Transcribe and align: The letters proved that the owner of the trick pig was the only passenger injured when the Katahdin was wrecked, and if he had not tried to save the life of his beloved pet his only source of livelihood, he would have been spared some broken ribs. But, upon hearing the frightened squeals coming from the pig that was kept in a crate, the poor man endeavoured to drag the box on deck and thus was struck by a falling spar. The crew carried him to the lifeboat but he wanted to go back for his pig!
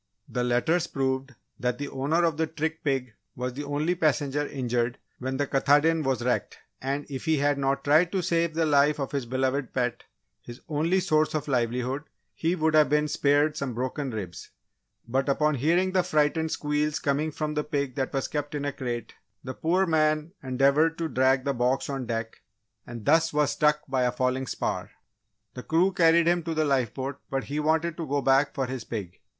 The 0.27 0.43
letters 0.43 0.87
proved 0.87 1.35
that 1.59 1.77
the 1.77 1.87
owner 1.89 2.23
of 2.23 2.35
the 2.37 2.47
trick 2.47 2.83
pig 2.83 3.13
was 3.35 3.53
the 3.53 3.63
only 3.65 3.93
passenger 3.93 4.47
injured 4.47 4.97
when 5.19 5.37
the 5.37 5.45
Katahdin 5.45 6.01
was 6.01 6.23
wrecked, 6.23 6.57
and 6.81 7.05
if 7.07 7.25
he 7.25 7.37
had 7.37 7.59
not 7.59 7.83
tried 7.83 8.11
to 8.13 8.23
save 8.23 8.55
the 8.55 8.65
life 8.65 8.99
of 8.99 9.11
his 9.11 9.27
beloved 9.27 9.75
pet 9.75 10.05
his 10.41 10.59
only 10.67 11.01
source 11.01 11.35
of 11.35 11.47
livelihood, 11.47 12.01
he 12.33 12.55
would 12.55 12.73
have 12.73 12.89
been 12.89 13.07
spared 13.07 13.55
some 13.55 13.75
broken 13.75 14.09
ribs. 14.09 14.49
But, 15.07 15.29
upon 15.29 15.53
hearing 15.53 15.91
the 15.91 16.01
frightened 16.01 16.49
squeals 16.49 16.97
coming 16.97 17.29
from 17.29 17.53
the 17.53 17.63
pig 17.63 17.93
that 17.93 18.11
was 18.11 18.27
kept 18.27 18.55
in 18.55 18.65
a 18.65 18.73
crate, 18.73 19.13
the 19.43 19.53
poor 19.53 19.85
man 19.85 20.31
endeavoured 20.41 20.97
to 20.97 21.09
drag 21.09 21.43
the 21.43 21.53
box 21.53 21.91
on 21.91 22.07
deck 22.07 22.41
and 22.87 23.05
thus 23.05 23.31
was 23.31 23.51
struck 23.51 23.81
by 23.87 24.01
a 24.01 24.11
falling 24.11 24.47
spar. 24.47 24.89
The 25.53 25.61
crew 25.61 25.93
carried 25.93 26.25
him 26.25 26.41
to 26.41 26.55
the 26.55 26.65
lifeboat 26.65 27.19
but 27.29 27.43
he 27.43 27.59
wanted 27.59 27.97
to 27.97 28.07
go 28.07 28.23
back 28.23 28.55
for 28.55 28.65
his 28.65 28.83
pig! 28.83 29.19